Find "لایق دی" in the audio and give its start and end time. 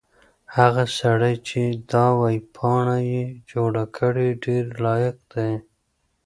4.85-5.51